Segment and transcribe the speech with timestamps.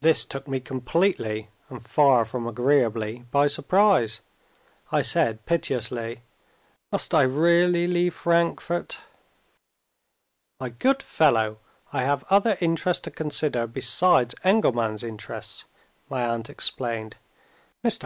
[0.00, 4.22] This took me completely, and far from agreeably, by surprise.
[4.90, 6.22] I said piteously,
[6.90, 8.98] "Must I really leave Frankfort?"
[10.58, 11.58] "My good fellow,
[11.92, 15.66] I have other interests to consider besides Engelman's interests,"
[16.08, 17.16] my aunt explained.
[17.84, 18.04] "Mr.